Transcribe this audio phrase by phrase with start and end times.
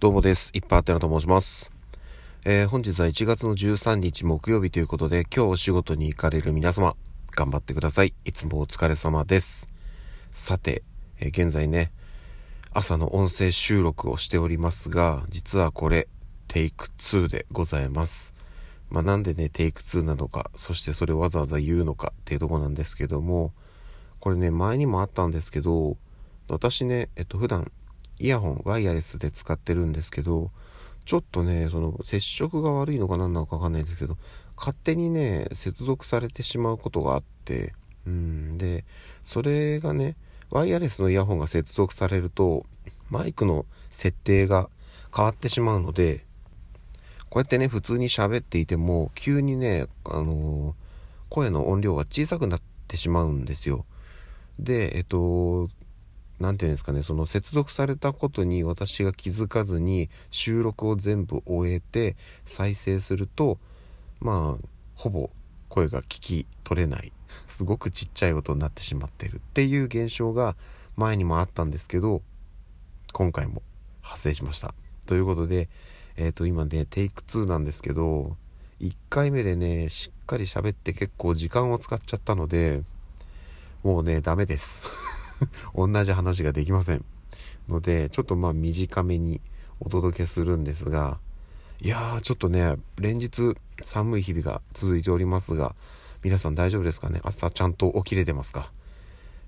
[0.00, 0.52] どうもです。
[0.54, 1.72] いっぱいあってなと申します。
[2.44, 6.94] えー、本日は1月の13日木曜日ということで、今日お仕事に行かれる皆様、
[7.32, 8.14] 頑張ってください。
[8.24, 9.68] いつもお疲れ様です。
[10.30, 10.84] さて、
[11.18, 11.90] えー、現在ね、
[12.72, 16.06] 朝の音声収録をしておりますが、実はこれ、
[16.46, 18.36] テイク2でございます。
[18.90, 23.52] まあ、なんでね、テイク2なのか、そしてそれをわざわざ言うのかっていうとこなんですけども、
[24.20, 25.96] これね、前にもあったんですけど、
[26.46, 27.72] 私ね、えっと、普段
[28.20, 30.50] イヤホンワイヤレスで使ってるんですけど
[31.04, 34.16] ちょっとねその接触が悪いのか何なのか分かんないですけど
[34.56, 37.72] 勝手にね接続されてしまうことがあって
[38.06, 38.84] うんで
[39.24, 40.16] それがね
[40.50, 42.66] ワイヤレスのイヤホンが接続されると
[43.10, 44.68] マイクの設定が
[45.14, 46.24] 変わってしまうので
[47.30, 50.74] こうやってね普通に喋っていても急にねあのー、
[51.28, 53.84] 声の音量が小さくなってしまうんですよ。
[54.58, 55.68] でえっと
[56.40, 63.58] 何て言うんですかねその接続されたことに私が気づかずに収録を全部終えて再生すると
[64.20, 65.30] まあほぼ
[65.68, 67.12] 声が聞き取れない。
[67.46, 69.36] すごくちっちゃい音になってしまってる。
[69.36, 70.56] っていう現象が
[70.96, 72.22] 前にもあったんですけど
[73.12, 73.62] 今回も
[74.00, 74.74] 発生しました。
[75.06, 75.68] ということで
[76.16, 78.36] えっ、ー、と今ねテイク2なんですけど
[78.80, 82.82] 1回目でねしっかり喋って結構時間を使っちゃったので
[83.82, 84.88] もうねダメです。
[85.74, 87.04] 同じ話ができません
[87.68, 89.40] のでちょっとまあ短めに
[89.80, 91.18] お届けするんですが
[91.80, 95.74] いやーちょっとね連日寒い日々が続いておりますが
[96.24, 97.20] 皆さん大丈夫ですかね？
[97.22, 98.72] 朝ちゃんと起きれてますか？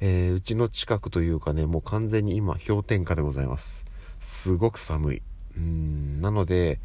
[0.00, 3.86] えー、うちの近くというかねもう完全に今氷点下でございます。
[4.20, 5.22] すごく寒い。
[5.56, 6.78] うんなので、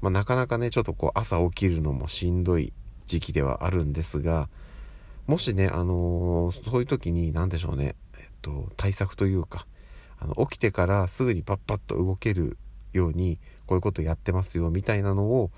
[0.00, 2.72] まあ、なかなかねちょっとこう朝起きるのもしんどい
[3.06, 4.48] 時期ではあるんですが
[5.26, 7.94] もしねあのー、そういう時に何でしょうね。
[8.18, 9.66] えっと、対策というか
[10.18, 12.58] あの起きてからすぐにパッパッと動ける
[12.92, 15.50] ようにこういうことやってますよみたいなのを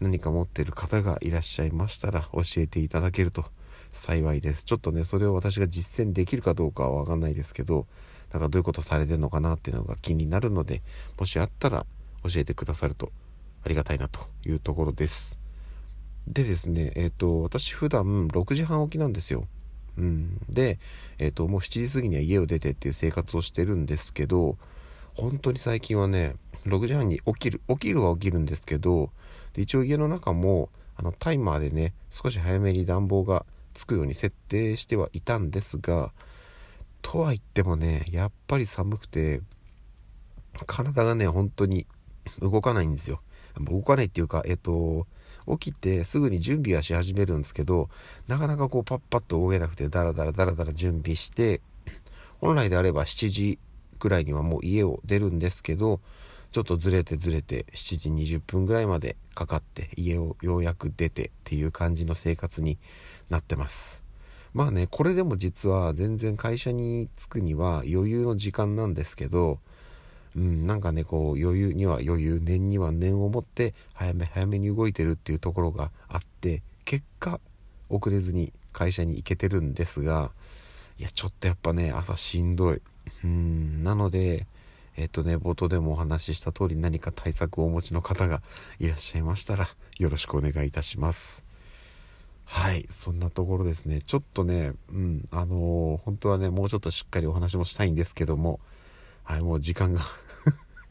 [0.00, 3.44] 何か持ってる方がいらっしゃいましたら教えていただけると
[3.92, 4.64] 幸いです。
[4.64, 7.86] ちょっとねそれを私が実践できるかどうかは分かんないですけど
[8.32, 10.82] なんかどういうことされてるのかなっていうのが気になるので
[11.18, 11.86] もしあったら
[12.24, 13.12] 教えてくださると
[13.62, 15.43] ありがたいなというところです。
[16.26, 19.44] でですねえっ、ー、と私普段6時半起きなんですよ。
[19.96, 20.78] うん、で、
[21.18, 24.56] えーと、もう7時過ぎには家を出てっていう生活をしてるんですけど
[25.14, 26.34] 本当に最近はね
[26.66, 29.10] 6時半に起きる起きるは起きるんですけど
[29.52, 36.12] で一応家の中もあのタイマーでね少し早めに暖房がつくように設定してはいたんですが
[37.02, 39.42] とは言ってもねやっぱり寒くて
[40.66, 41.86] 体がね本当に
[42.40, 43.20] 動かないんですよ。
[43.60, 45.06] 動かないっていうかえっ、ー、と
[45.48, 47.88] 起きてすぐに準備はし始めるんですけど
[48.28, 51.60] なかなかこうパッパッと動けなくてダラダラダラダラ準備して
[52.40, 53.58] 本来であれば7時
[53.98, 56.00] ぐらいにはもう家を出るんですけど
[56.52, 62.78] ちょっとずれてずれて7時20分ぐらいまでかかって家をようやく出てっていう感じの生活に
[63.28, 64.04] なってます。
[64.52, 69.58] まあねこれでも実は全然会社に着くには余裕の時間なんですけど
[70.36, 77.40] うん、なんかねこう余裕には余裕念には念を持って早め早めに動いてるっていうところがあって結果
[77.88, 80.32] 遅れずに会社に行けてるんですが
[80.98, 82.82] いやちょっとやっぱね朝しんどい。
[83.22, 84.46] うんなので
[84.96, 88.42] えっとね冒頭でもお話しした通り何か対策をお持ちの方が
[88.78, 89.68] いらっしゃいましたら
[89.98, 91.44] よろしくお願いいたします。
[92.44, 94.02] はいそんなところですね。
[94.02, 98.60] ちょっとねうんあのー、本当はねもうちょっとしっかりお話もしたいんですけども
[99.24, 100.00] はいもう時間が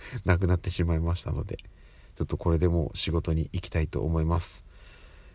[0.25, 1.57] なくなってしまいましたので
[2.15, 4.63] ちょっとこれでもう仕事に行きたいと思います。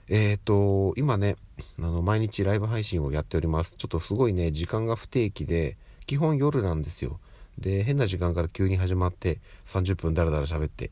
[0.08, 1.36] えっ、ー、と今ね
[1.78, 3.74] あの毎日ライブ配信をやっております。
[3.76, 7.20] ちょっとすごいね時間が不定期で基本夜なんですよ。
[7.58, 10.90] で変な時間から急に始まって30分ダラダラ喋って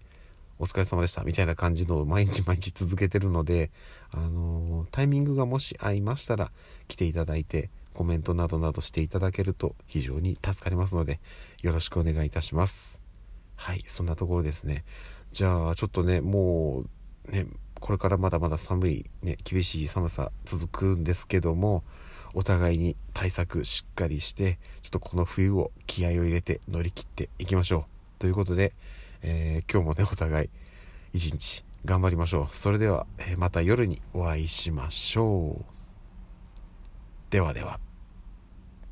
[0.59, 3.71] お疲れ様でしたみたいな感じのを毎日毎日続けてるので、
[4.11, 6.51] あのー、タイミングがもし合いましたら
[6.89, 11.21] 来ていただいてコメントなどなどしていただけると非常に助かりますので
[11.63, 13.06] よろしくお願いいたします。
[13.56, 14.84] はい、そんなところですね。
[15.33, 16.84] じゃあ、ちょっとね、も
[17.28, 17.47] う、ね、
[17.81, 21.84] これからまだまだ寒い、ね、厳しい寒さ続くんですけども、
[22.34, 28.21] お互いに対策しっかりして、ちょっとこの冬を気合を入れて乗り切っていきましょう。
[28.21, 28.72] ということで、
[29.22, 30.51] えー、今日もね、お互い
[31.13, 32.54] 一日頑張りましょう。
[32.54, 35.65] それでは、え、また夜にお会いしましょう。
[37.31, 37.85] ではでは。